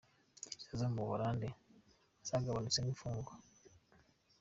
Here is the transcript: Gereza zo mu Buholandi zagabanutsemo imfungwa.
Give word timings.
Gereza 0.59 0.75
zo 0.81 0.87
mu 0.93 0.99
Buholandi 1.05 1.47
zagabanutsemo 2.27 2.89
imfungwa. 2.93 3.31